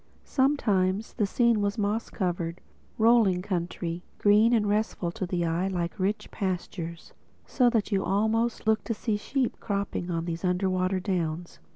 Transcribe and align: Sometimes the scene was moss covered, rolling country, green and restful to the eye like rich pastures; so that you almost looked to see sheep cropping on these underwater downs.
Sometimes 0.25 1.13
the 1.13 1.27
scene 1.27 1.61
was 1.61 1.77
moss 1.77 2.09
covered, 2.09 2.59
rolling 2.97 3.43
country, 3.43 4.01
green 4.17 4.51
and 4.51 4.67
restful 4.67 5.11
to 5.11 5.27
the 5.27 5.45
eye 5.45 5.67
like 5.67 5.99
rich 5.99 6.31
pastures; 6.31 7.13
so 7.45 7.69
that 7.69 7.91
you 7.91 8.03
almost 8.03 8.65
looked 8.65 8.85
to 8.85 8.95
see 8.95 9.15
sheep 9.15 9.59
cropping 9.59 10.09
on 10.09 10.25
these 10.25 10.43
underwater 10.43 10.99
downs. 10.99 11.59